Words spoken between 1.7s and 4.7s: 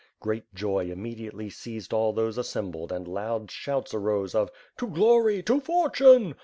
all those assembled and loud shouts arose of